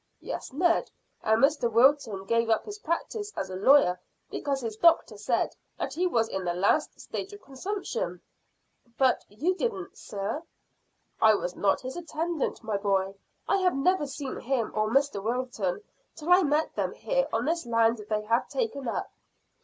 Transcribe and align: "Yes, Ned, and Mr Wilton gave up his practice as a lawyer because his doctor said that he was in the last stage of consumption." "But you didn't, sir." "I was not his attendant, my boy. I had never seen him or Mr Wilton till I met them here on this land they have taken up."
"Yes, 0.19 0.51
Ned, 0.51 0.89
and 1.21 1.43
Mr 1.43 1.71
Wilton 1.71 2.25
gave 2.25 2.49
up 2.49 2.65
his 2.65 2.79
practice 2.79 3.31
as 3.37 3.51
a 3.51 3.55
lawyer 3.55 4.01
because 4.31 4.61
his 4.61 4.75
doctor 4.75 5.15
said 5.15 5.55
that 5.77 5.93
he 5.93 6.07
was 6.07 6.27
in 6.27 6.43
the 6.43 6.55
last 6.55 6.99
stage 6.99 7.33
of 7.33 7.43
consumption." 7.43 8.19
"But 8.97 9.23
you 9.29 9.53
didn't, 9.53 9.95
sir." 9.95 10.41
"I 11.21 11.35
was 11.35 11.55
not 11.55 11.81
his 11.81 11.95
attendant, 11.97 12.63
my 12.63 12.77
boy. 12.77 13.13
I 13.47 13.57
had 13.57 13.75
never 13.77 14.07
seen 14.07 14.39
him 14.39 14.71
or 14.73 14.89
Mr 14.89 15.21
Wilton 15.23 15.83
till 16.15 16.31
I 16.31 16.41
met 16.41 16.73
them 16.73 16.93
here 16.93 17.27
on 17.31 17.45
this 17.45 17.67
land 17.67 17.99
they 18.09 18.23
have 18.23 18.49
taken 18.49 18.87
up." 18.87 19.11